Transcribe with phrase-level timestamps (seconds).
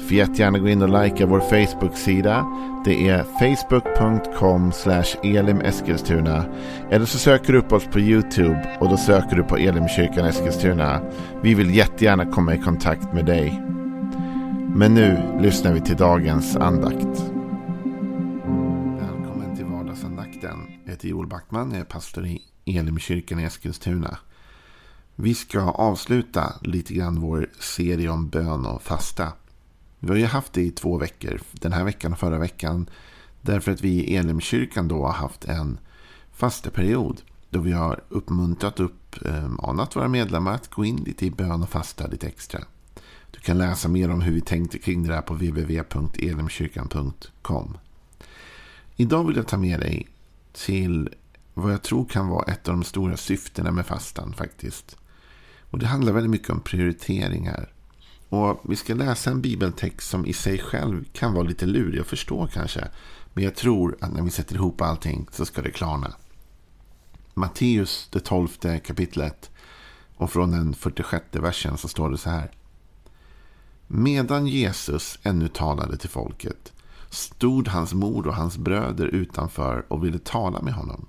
[0.00, 2.46] Får jättegärna gå in och likea vår Facebook-sida.
[2.84, 4.72] Det är facebook.com
[5.22, 6.44] elimeskilstuna.
[6.90, 11.00] Eller så söker du upp oss på YouTube och då söker du på Elimkyrkan Eskilstuna.
[11.42, 13.62] Vi vill jättegärna komma i kontakt med dig.
[14.74, 17.22] Men nu lyssnar vi till dagens andakt.
[19.00, 20.58] Välkommen till vardagsandakten.
[20.84, 24.18] Jag heter Joel Backman, jag är pastor i Elimkyrkan i Eskilstuna.
[25.14, 29.32] Vi ska avsluta lite grann vår serie om bön och fasta.
[30.00, 31.40] Vi har ju haft det i två veckor.
[31.52, 32.90] Den här veckan och förra veckan.
[33.40, 35.78] Därför att vi i Elimkyrkan då har haft en
[36.32, 37.22] fasteperiod.
[37.50, 41.62] Då vi har uppmuntrat upp, uppmanat anat våra medlemmar att gå in lite i bön
[41.62, 42.60] och fasta lite extra.
[43.30, 47.78] Du kan läsa mer om hur vi tänkte kring det där på www.elimkyrkan.com.
[48.96, 50.08] Idag vill jag ta med dig
[50.52, 51.08] till
[51.54, 54.96] vad jag tror kan vara ett av de stora syftena med fastan faktiskt.
[55.70, 57.72] Och det handlar väldigt mycket om prioriteringar.
[58.30, 62.06] Och Vi ska läsa en bibeltext som i sig själv kan vara lite lurig att
[62.06, 62.88] förstå kanske.
[63.32, 66.12] Men jag tror att när vi sätter ihop allting så ska det klarna.
[67.34, 69.50] Matteus, det tolfte kapitlet.
[70.16, 72.50] Och från den 46 versen så står det så här.
[73.86, 76.72] Medan Jesus ännu talade till folket
[77.10, 81.06] stod hans mor och hans bröder utanför och ville tala med honom.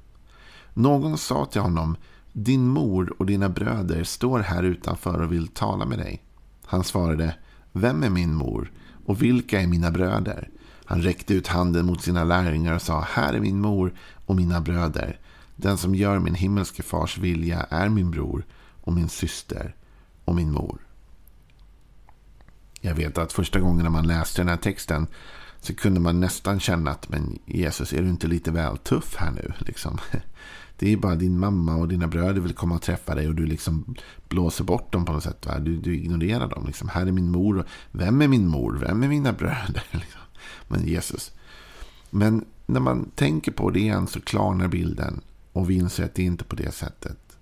[0.73, 1.95] Någon sa till honom,
[2.33, 6.23] din mor och dina bröder står här utanför och vill tala med dig.
[6.71, 7.35] Han svarade,
[7.71, 8.71] vem är min mor
[9.05, 10.49] och vilka är mina bröder?
[10.85, 13.93] Han räckte ut handen mot sina lärjungar och sa, här är min mor
[14.25, 15.19] och mina bröder.
[15.55, 18.45] Den som gör min himmelske fars vilja är min bror
[18.81, 19.75] och min syster
[20.25, 20.77] och min mor.
[22.81, 25.07] Jag vet att första gången när man läste den här texten
[25.61, 29.31] så kunde man nästan känna att men Jesus, är du inte lite väl tuff här
[29.31, 29.53] nu?
[29.59, 29.97] Liksom.
[30.81, 33.45] Det är bara din mamma och dina bröder vill komma och träffa dig och du
[33.45, 33.95] liksom
[34.29, 35.45] blåser bort dem på något sätt.
[35.45, 35.59] Va?
[35.59, 36.65] Du, du ignorerar dem.
[36.67, 36.89] Liksom.
[36.89, 37.65] Här är min mor.
[37.91, 38.77] Vem är min mor?
[38.81, 39.83] Vem är mina bröder?
[39.91, 40.21] Liksom.
[40.67, 41.31] Men Jesus.
[42.09, 45.21] Men när man tänker på det igen så klarnar bilden
[45.53, 47.37] och vi inser att det inte är på det sättet.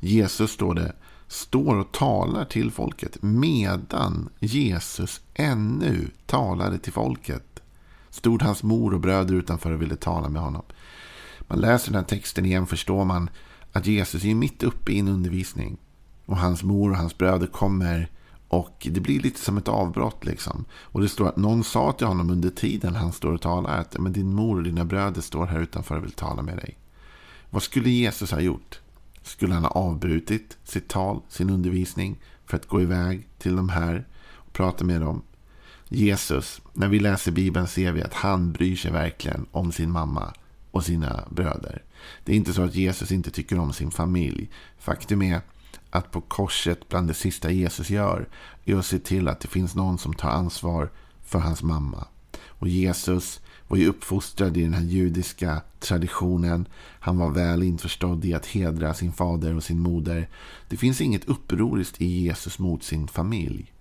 [0.00, 0.92] Jesus står det
[1.26, 7.60] står och talar till folket medan Jesus ännu talade till folket.
[8.10, 10.62] Stod hans mor och bröder utanför och ville tala med honom
[11.48, 13.30] man läser den här texten igen förstår man
[13.72, 15.76] att Jesus är mitt uppe i en undervisning.
[16.26, 18.10] Och hans mor och hans bröder kommer
[18.48, 20.24] och det blir lite som ett avbrott.
[20.24, 20.64] liksom.
[20.72, 23.98] Och det står att någon sa till honom under tiden han står och talar att
[23.98, 26.78] Men din mor och dina bröder står här utanför och vill tala med dig.
[27.50, 28.80] Vad skulle Jesus ha gjort?
[29.22, 34.06] Skulle han ha avbrutit sitt tal, sin undervisning för att gå iväg till de här
[34.32, 35.22] och prata med dem?
[35.88, 40.32] Jesus, när vi läser Bibeln ser vi att han bryr sig verkligen om sin mamma
[40.70, 41.82] och sina bröder.
[42.24, 44.50] Det är inte så att Jesus inte tycker om sin familj.
[44.78, 45.40] Faktum är
[45.90, 48.28] att på korset, bland det sista Jesus gör,
[48.64, 50.90] är att se till att det finns någon som tar ansvar
[51.24, 52.06] för hans mamma.
[52.46, 56.68] Och Jesus var ju uppfostrad i den här judiska traditionen.
[57.00, 60.28] Han var väl införstådd i att hedra sin fader och sin moder.
[60.68, 63.72] Det finns inget upproriskt i Jesus mot sin familj.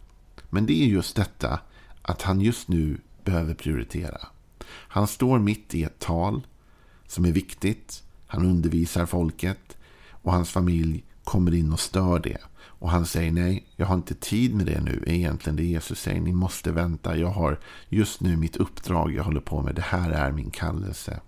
[0.49, 1.59] Men det är just detta
[2.01, 4.27] att han just nu behöver prioritera.
[4.69, 6.41] Han står mitt i ett tal
[7.07, 8.03] som är viktigt.
[8.27, 9.77] Han undervisar folket
[10.11, 12.37] och hans familj kommer in och stör det.
[12.79, 15.03] Och han säger nej, jag har inte tid med det nu.
[15.07, 17.17] Egentligen det Jesus säger, ni måste vänta.
[17.17, 17.59] Jag har
[17.89, 19.75] just nu mitt uppdrag jag håller på med.
[19.75, 21.19] Det här är min kallelse.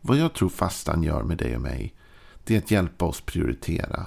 [0.00, 1.94] Vad jag tror fastan gör med dig och mig,
[2.44, 4.06] det är att hjälpa oss prioritera.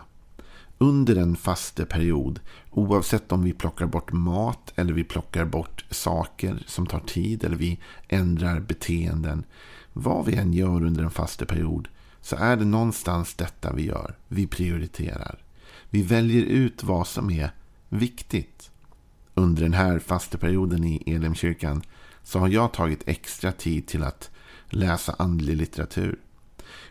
[0.78, 2.39] Under en fasteperiod,
[2.72, 7.55] oavsett om vi plockar bort mat eller vi plockar bort saker som tar tid eller
[7.55, 9.43] vi ändrar beteenden,
[9.94, 11.88] vad vi än gör under en fasteperiod
[12.22, 14.16] så är det någonstans detta vi gör.
[14.28, 15.44] Vi prioriterar.
[15.90, 17.52] Vi väljer ut vad som är
[17.90, 18.72] viktigt.
[19.34, 21.82] Under den här fasteperioden i Elimkyrkan
[22.24, 24.30] så har jag tagit extra tid till att
[24.68, 26.20] läsa andlig litteratur.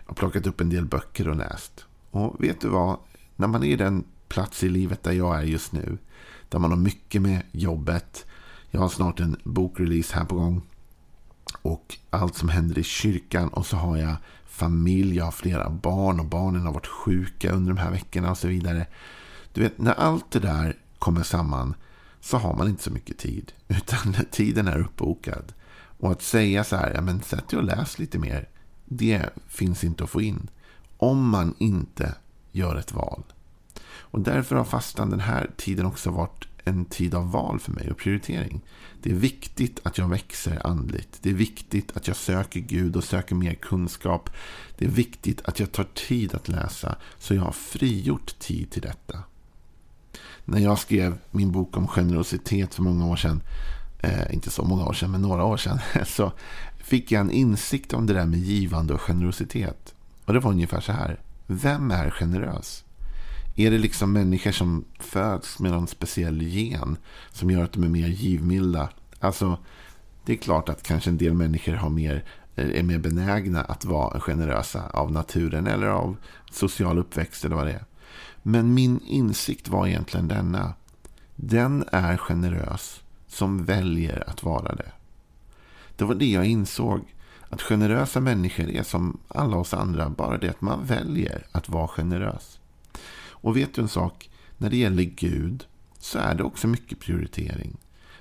[0.05, 1.85] Jag har plockat upp en del böcker och läst.
[2.11, 2.99] Och vet du vad?
[3.37, 5.99] När man är i den plats i livet där jag är just nu.
[6.49, 8.27] Där man har mycket med jobbet.
[8.71, 10.63] Jag har snart en bokrelease här på gång
[11.63, 13.49] och allt som händer i kyrkan.
[13.49, 14.17] Och så har jag
[14.47, 18.39] familj, jag har flera barn och barnen har varit sjuka under de här veckorna och
[18.39, 18.87] så vidare.
[19.53, 21.75] Du vet, när allt det där kommer samman
[22.21, 23.53] så har man inte så mycket tid.
[23.69, 25.53] Utan tiden är uppbokad.
[26.01, 28.49] Och att säga så här, ja men sätt dig och läs lite mer.
[28.85, 30.49] Det finns inte att få in.
[30.97, 32.15] Om man inte
[32.53, 33.23] gör ett val.
[34.11, 37.91] Och därför har fastan den här tiden också varit en tid av val för mig
[37.91, 38.61] och prioritering.
[39.03, 41.19] Det är viktigt att jag växer andligt.
[41.23, 44.31] Det är viktigt att jag söker Gud och söker mer kunskap.
[44.79, 48.83] Det är viktigt att jag tar tid att läsa så jag har frigjort tid till
[48.83, 49.23] detta.
[50.45, 53.43] När jag skrev min bok om generositet för många år sedan,
[54.01, 56.33] eh, inte så många år sedan men några år sedan, så
[56.79, 59.95] fick jag en insikt om det där med givande och generositet.
[60.25, 61.21] Och det var ungefär så här.
[61.47, 62.85] Vem är generös?
[63.59, 66.97] Är det liksom människor som föds med någon speciell gen
[67.31, 68.89] som gör att de är mer givmilda?
[69.21, 69.59] Alltså,
[70.25, 72.25] det är klart att kanske en del människor har mer,
[72.57, 76.17] eh, är mer benägna att vara generösa av naturen eller av
[76.51, 77.85] social uppväxt eller vad det är.
[78.43, 80.75] Men min insikt var egentligen denna.
[81.37, 84.93] Den är generös som väljer att vara det.
[85.97, 87.15] Det var det jag insåg.
[87.49, 90.11] Att generösa människor är som alla oss andra.
[90.11, 92.58] Bara det att man väljer att vara generös.
[93.41, 94.31] Och vet du en sak?
[94.59, 95.67] När det gäller Gud
[95.99, 97.77] så är det också mycket prioritering.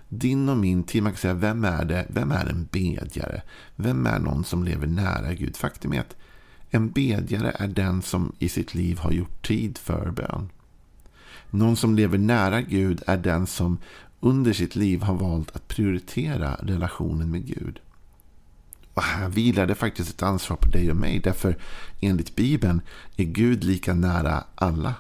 [0.09, 2.05] Din och min tid, man kan säga, vem är det?
[2.09, 3.41] Vem är en bedjare?
[3.75, 5.57] Vem är någon som lever nära Gud?
[5.57, 6.15] Faktum är att
[6.69, 10.49] en bedjare är den som i sitt liv har gjort tid för bön.
[11.49, 13.77] Någon som lever nära Gud är den som
[14.19, 17.79] under sitt liv har valt att prioritera relationen med Gud.
[18.93, 21.19] Och här vilar det faktiskt ett ansvar på dig och mig.
[21.19, 21.57] Därför
[22.01, 22.81] enligt Bibeln
[23.15, 24.93] är Gud lika nära alla.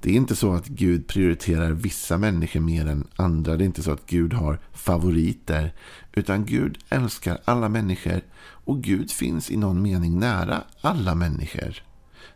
[0.00, 3.56] Det är inte så att Gud prioriterar vissa människor mer än andra.
[3.56, 5.74] Det är inte så att Gud har favoriter.
[6.12, 8.20] Utan Gud älskar alla människor.
[8.40, 11.82] Och Gud finns i någon mening nära alla människor.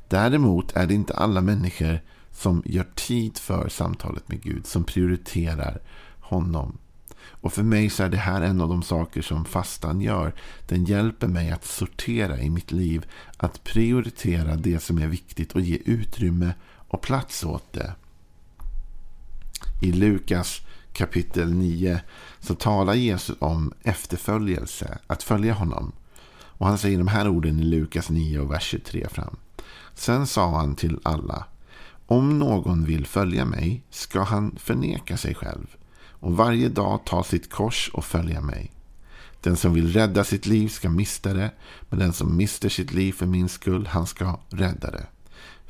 [0.09, 2.01] Däremot är det inte alla människor
[2.33, 4.67] som gör tid för samtalet med Gud.
[4.67, 5.81] Som prioriterar
[6.21, 6.79] honom.
[7.45, 10.35] Och för mig så är det här en av de saker som fastan gör.
[10.69, 13.07] Den hjälper mig att sortera i mitt liv.
[13.37, 16.55] Att prioritera det som är viktigt och ge utrymme
[16.95, 17.95] och plats åt det.
[19.83, 20.61] I Lukas
[20.93, 22.01] kapitel 9
[22.41, 25.93] så talar Jesus om efterföljelse, att följa honom.
[26.33, 29.37] Och han säger de här orden i Lukas 9 och vers 23 fram.
[29.95, 31.45] Sen sa han till alla.
[32.07, 35.67] Om någon vill följa mig ska han förneka sig själv
[36.11, 38.71] och varje dag ta sitt kors och följa mig.
[39.41, 41.51] Den som vill rädda sitt liv ska mista det,
[41.91, 45.07] men den som mister sitt liv för min skull, han ska rädda det.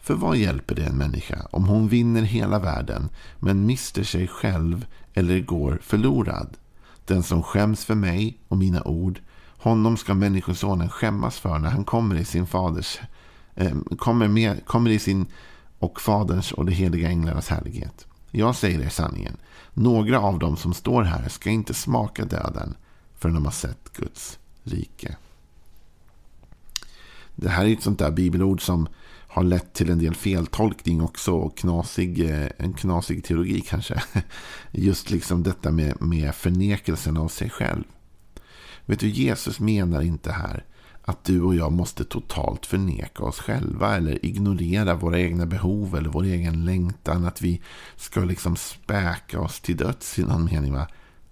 [0.04, 3.08] För vad hjälper det en människa om hon vinner hela världen
[3.38, 6.56] men mister sig själv eller går förlorad?
[7.04, 11.84] Den som skäms för mig och mina ord, honom ska Människosonen skämmas för när han
[11.84, 12.98] kommer i sin faders,
[13.54, 15.26] eh, kommer, med, kommer i sin
[15.78, 18.06] och faderns och de heliga änglarnas härlighet.
[18.30, 19.36] Jag säger er sanningen.
[19.72, 22.76] Några av dem som står här ska inte smaka döden
[23.14, 25.16] förrän de har sett Guds rike.
[27.36, 28.88] Det här är ett sånt där bibelord som
[29.34, 34.02] har lett till en del feltolkning också och knasig, eh, en knasig teologi kanske.
[34.72, 37.84] Just liksom detta med, med förnekelsen av sig själv.
[38.86, 40.64] Vet du, Jesus menar inte här
[41.02, 46.08] att du och jag måste totalt förneka oss själva eller ignorera våra egna behov eller
[46.08, 47.24] vår egen längtan.
[47.24, 47.60] Att vi
[47.96, 50.72] ska liksom späka oss till döds i någon mening.
[50.72, 50.88] Va?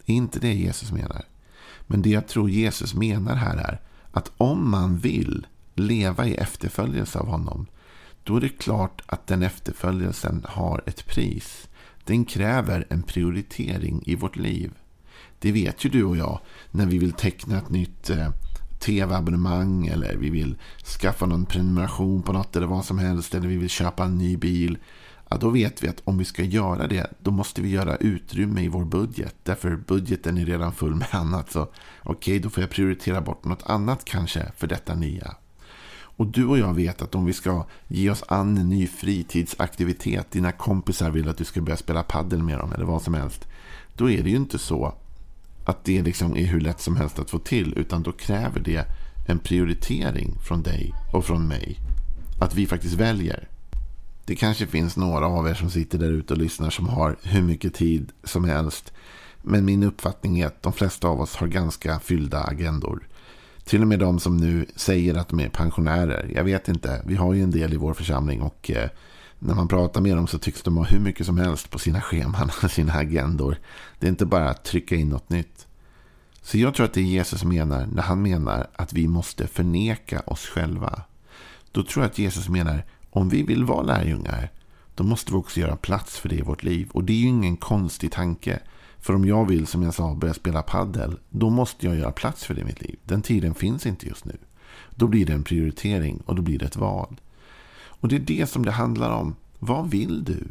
[0.06, 1.24] Det är inte det Jesus menar.
[1.86, 3.80] Men det jag tror Jesus menar här är
[4.12, 7.66] att om man vill leva i efterföljelse av honom
[8.24, 11.68] då är det klart att den efterföljelsen har ett pris.
[12.04, 14.72] Den kräver en prioritering i vårt liv.
[15.38, 18.28] Det vet ju du och jag när vi vill teckna ett nytt eh,
[18.78, 20.58] tv-abonnemang eller vi vill
[21.00, 24.36] skaffa någon prenumeration på något eller vad som helst eller vi vill köpa en ny
[24.36, 24.78] bil.
[25.28, 28.62] Ja, då vet vi att om vi ska göra det då måste vi göra utrymme
[28.62, 29.34] i vår budget.
[29.42, 31.50] Därför budgeten är redan full med annat.
[31.50, 35.36] Så okej, okay, då får jag prioritera bort något annat kanske för detta nya.
[36.16, 40.30] Och du och jag vet att om vi ska ge oss an en ny fritidsaktivitet,
[40.30, 43.46] dina kompisar vill att du ska börja spela paddel med dem eller vad som helst.
[43.96, 44.94] Då är det ju inte så
[45.64, 47.74] att det liksom är hur lätt som helst att få till.
[47.76, 48.86] Utan då kräver det
[49.28, 51.76] en prioritering från dig och från mig.
[52.40, 53.48] Att vi faktiskt väljer.
[54.24, 57.42] Det kanske finns några av er som sitter där ute och lyssnar som har hur
[57.42, 58.92] mycket tid som helst.
[59.42, 63.08] Men min uppfattning är att de flesta av oss har ganska fyllda agendor.
[63.64, 66.30] Till och med de som nu säger att de är pensionärer.
[66.34, 67.02] Jag vet inte.
[67.06, 68.90] Vi har ju en del i vår församling och eh,
[69.38, 72.00] när man pratar med dem så tycks de ha hur mycket som helst på sina
[72.00, 73.56] scheman, och sina agendor.
[73.98, 75.66] Det är inte bara att trycka in något nytt.
[76.42, 80.20] Så jag tror att det är Jesus menar när han menar att vi måste förneka
[80.20, 81.02] oss själva.
[81.72, 84.50] Då tror jag att Jesus menar om vi vill vara lärjungar
[84.94, 86.88] då måste vi också göra plats för det i vårt liv.
[86.92, 88.60] Och det är ju ingen konstig tanke.
[89.02, 92.44] För om jag vill, som jag sa, börja spela paddel, då måste jag göra plats
[92.44, 92.98] för det i mitt liv.
[93.04, 94.36] Den tiden finns inte just nu.
[94.90, 97.20] Då blir det en prioritering och då blir det ett val.
[97.84, 99.36] Och det är det som det handlar om.
[99.58, 100.46] Vad vill du?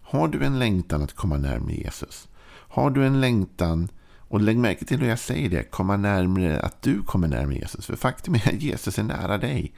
[0.00, 2.28] Har du en längtan att komma närmare Jesus?
[2.46, 3.88] Har du en längtan,
[4.28, 7.86] och lägg märke till hur jag säger det, komma närmare att du kommer närmare Jesus.
[7.86, 9.72] För faktum är att Jesus är nära dig.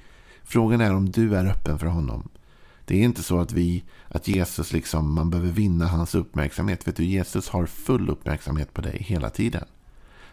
[0.45, 2.28] Frågan är om du är öppen för honom.
[2.87, 6.88] Det är inte så att vi, att Jesus liksom, man behöver vinna hans uppmärksamhet.
[6.88, 9.64] Vet du, Jesus har full uppmärksamhet på dig hela tiden.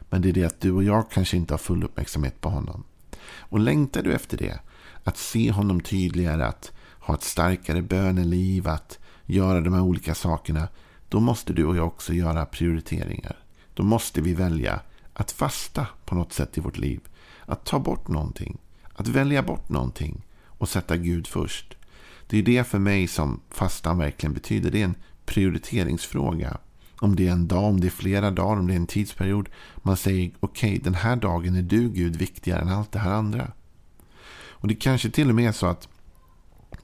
[0.10, 2.84] Men det är det att du och jag kanske inte har full uppmärksamhet på honom.
[3.38, 4.60] Och längtar du efter det,
[5.04, 10.68] att se honom tydligare, att ha ett starkare böneliv, att göra de här olika sakerna,
[11.10, 13.38] då måste du och jag också göra prioriteringar.
[13.74, 14.80] Då måste vi välja
[15.14, 17.00] att fasta på något sätt i vårt liv.
[17.46, 18.58] Att ta bort någonting.
[18.94, 21.78] Att välja bort någonting och sätta Gud först.
[22.28, 24.72] Det är det för mig som fastan verkligen betyder.
[24.72, 26.58] Det är en prioriteringsfråga.
[27.00, 29.50] Om det är en dag, om det är flera dagar, om det är en tidsperiod.
[29.78, 33.14] Man säger okej, okay, den här dagen är du Gud viktigare än allt det här
[33.14, 33.52] andra.
[34.64, 35.88] Och det kanske till och med är så att,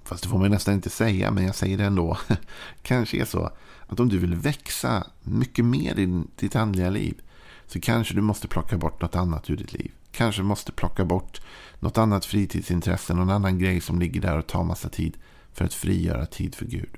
[0.03, 2.17] fast det får man nästan inte säga, men jag säger det ändå.
[2.83, 3.51] kanske är så
[3.87, 7.21] att om du vill växa mycket mer i ditt andliga liv
[7.67, 9.91] så kanske du måste plocka bort något annat ur ditt liv.
[10.11, 11.41] Kanske måste plocka bort
[11.79, 15.17] något annat fritidsintresse, någon annan grej som ligger där och tar massa tid
[15.53, 16.89] för att frigöra tid för Gud.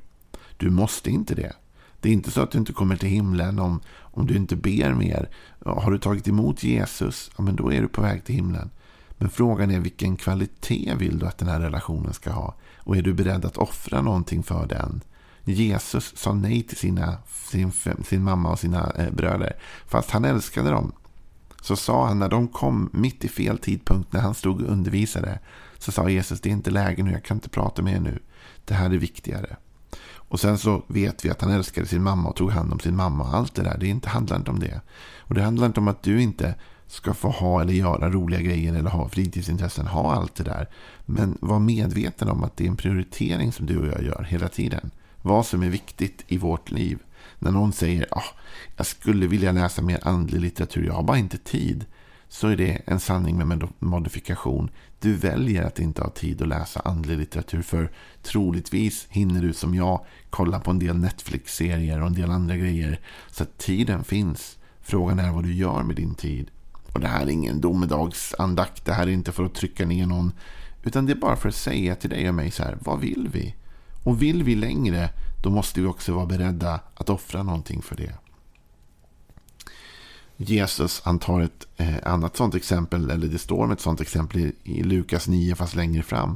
[0.58, 1.53] Du måste inte det.
[2.00, 4.94] Det är inte så att du inte kommer till himlen om, om du inte ber
[4.94, 5.30] mer.
[5.65, 8.70] Har du tagit emot Jesus, ja, men då är du på väg till himlen.
[9.12, 12.56] Men frågan är vilken kvalitet vill du att den här relationen ska ha?
[12.77, 15.01] Och är du beredd att offra någonting för den?
[15.44, 17.72] Jesus sa nej till sina, sin,
[18.03, 19.53] sin mamma och sina eh, bröder.
[19.88, 20.91] Fast han älskade dem.
[21.62, 25.39] Så sa han när de kom mitt i fel tidpunkt när han stod och undervisade.
[25.77, 28.20] Så sa Jesus det är inte läge nu, jag kan inte prata med er nu.
[28.65, 29.58] Det här är viktigare.
[30.32, 32.96] Och sen så vet vi att han älskade sin mamma och tog hand om sin
[32.96, 33.24] mamma.
[33.24, 34.82] och Allt det där, det inte, handlar inte om det.
[35.18, 36.56] Och det handlar inte om att du inte
[36.88, 39.88] ska få ha eller göra roliga grejer eller ha fritidsintressen.
[39.88, 40.70] Ha allt det där.
[41.06, 44.48] Men var medveten om att det är en prioritering som du och jag gör hela
[44.48, 44.91] tiden.
[45.22, 47.00] Vad som är viktigt i vårt liv.
[47.40, 48.40] När någon säger att oh,
[48.78, 51.86] jag skulle vilja läsa mer andlig litteratur, jag har bara inte tid.
[52.28, 54.70] Så är det en sanning med modifikation.
[55.00, 57.92] Du väljer att inte ha tid att läsa andlig litteratur för
[58.24, 63.00] troligtvis hinner du som jag kolla på en del Netflix-serier och en del andra grejer.
[63.32, 64.58] Så att tiden finns.
[64.82, 66.51] Frågan är vad du gör med din tid.
[66.94, 68.86] Och det här är ingen domedagsandakt.
[68.86, 70.32] Det här är inte för att trycka ner någon.
[70.84, 72.78] Utan det är bara för att säga till dig och mig så här.
[72.82, 73.56] Vad vill vi?
[74.03, 75.10] Och vill vi längre.
[75.43, 78.13] Då måste vi också vara beredda att offra någonting för det.
[80.38, 83.10] Jesus han tar ett eh, annat sånt exempel.
[83.10, 86.36] Eller det står om ett sånt exempel i, i Lukas 9 fast längre fram.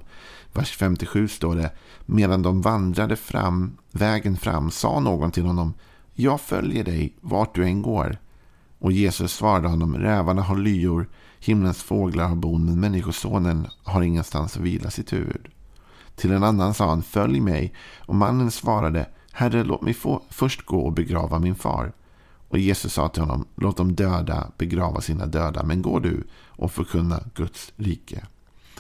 [0.54, 1.72] Vers 57 står det.
[2.06, 5.74] Medan de vandrade fram, vägen fram sa någon till honom.
[6.14, 8.18] Jag följer dig vart du än går.
[8.80, 14.56] Och Jesus svarade honom, rävarna har lyor, himlens fåglar har bon, men människosonen har ingenstans
[14.56, 15.48] att vila sitt huvud.
[16.16, 17.74] Till en annan sa han, följ mig.
[18.00, 21.94] Och mannen svarade, Herre, låt mig få först gå och begrava min far.
[22.50, 26.72] Och Jesus sa till honom, låt de döda begrava sina döda, men gå du och
[26.72, 28.26] förkunna Guds rike.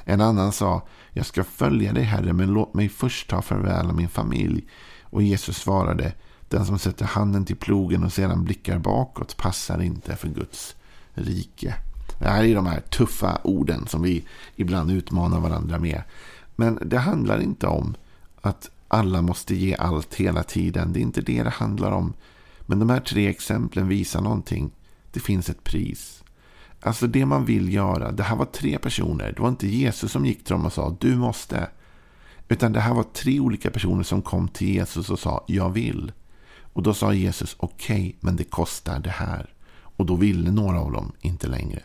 [0.04, 3.96] En annan sa, jag ska följa dig, Herre, men låt mig först ta farväl av
[3.96, 4.68] min familj.
[5.04, 6.13] Och Jesus svarade,
[6.50, 10.75] den som sätter handen till plogen och sedan blickar bakåt passar inte för Guds
[11.13, 11.75] rike.
[12.20, 14.25] Det här är de här tuffa orden som vi
[14.56, 16.04] ibland utmanar varandra med.
[16.56, 17.96] Men det handlar inte om
[18.42, 20.94] att alla måste ge allt hela tiden.
[20.94, 22.14] Det är inte det det handlar om.
[22.62, 24.72] Men de här tre exemplen visar någonting.
[25.12, 26.24] Det finns ett pris.
[26.82, 28.12] Alltså det man vill göra.
[28.12, 29.34] Det här var tre personer.
[29.36, 31.68] Det var inte Jesus som gick till dem och sa du måste.
[32.48, 36.12] Utan det här var tre olika personer som kom till Jesus och sa jag vill.
[36.74, 39.54] Och då sa Jesus okej, okay, men det kostar det här.
[39.74, 41.84] Och då ville några av dem inte längre.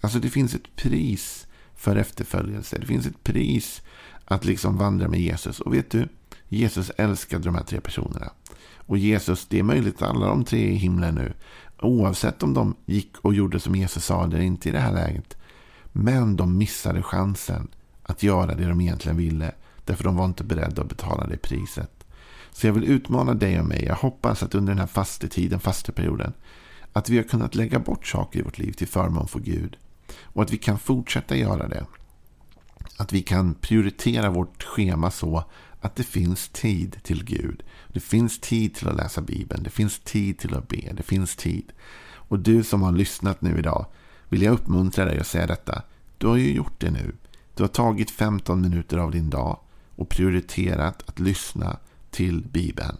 [0.00, 1.46] Alltså det finns ett pris
[1.82, 2.78] för efterföljelse.
[2.80, 3.82] Det finns ett pris
[4.24, 5.60] att liksom vandra med Jesus.
[5.60, 6.08] Och vet du,
[6.48, 8.30] Jesus älskade de här tre personerna.
[8.76, 11.32] Och Jesus, det är möjligt att alla de tre är i himlen nu.
[11.78, 15.36] Oavsett om de gick och gjorde som Jesus sa eller inte i det här läget.
[15.92, 17.68] Men de missade chansen
[18.02, 19.52] att göra det de egentligen ville.
[19.84, 22.04] Därför de var inte beredda att betala det priset.
[22.52, 23.84] Så jag vill utmana dig och mig.
[23.84, 26.32] Jag hoppas att under den här fastetiden, fasteperioden,
[26.92, 29.76] att vi har kunnat lägga bort saker i vårt liv till förmån för Gud.
[30.22, 31.86] Och att vi kan fortsätta göra det.
[32.96, 35.44] Att vi kan prioritera vårt schema så
[35.80, 37.62] att det finns tid till Gud.
[37.92, 39.62] Det finns tid till att läsa Bibeln.
[39.62, 40.92] Det finns tid till att be.
[40.92, 41.72] Det finns tid.
[42.14, 43.86] Och du som har lyssnat nu idag
[44.28, 45.82] vill jag uppmuntra dig att säga detta.
[46.18, 47.14] Du har ju gjort det nu.
[47.54, 49.58] Du har tagit 15 minuter av din dag
[49.96, 51.76] och prioriterat att lyssna
[52.10, 52.96] till Bibeln.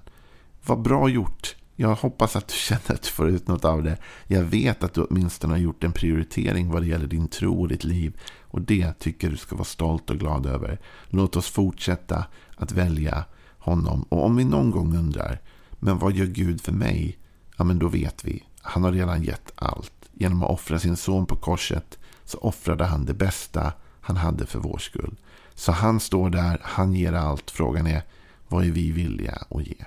[0.67, 1.57] Vad bra gjort.
[1.83, 3.97] Jag hoppas att du känner att du får ut något av det.
[4.27, 7.69] Jag vet att du åtminstone har gjort en prioritering vad det gäller din tro och
[7.69, 8.21] ditt liv.
[8.41, 10.81] Och det tycker du ska vara stolt och glad över.
[11.09, 12.25] Låt oss fortsätta
[12.57, 13.25] att välja
[13.59, 14.03] honom.
[14.03, 17.19] Och om vi någon gång undrar, men vad gör Gud för mig?
[17.57, 18.45] Ja, men då vet vi.
[18.61, 19.93] Han har redan gett allt.
[20.13, 24.59] Genom att offra sin son på korset så offrade han det bästa han hade för
[24.59, 25.17] vår skull.
[25.55, 27.51] Så han står där, han ger allt.
[27.51, 28.03] Frågan är,
[28.49, 29.85] vad är vi villiga att ge?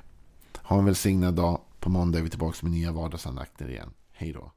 [0.57, 1.59] Ha en välsignad dag.
[1.85, 3.93] På måndag är vi tillbaka med nya vardagsandakter igen.
[4.11, 4.51] Hej då.